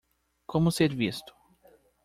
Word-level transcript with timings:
Como 0.47 0.71
ser 0.71 0.95
visto 0.95 1.31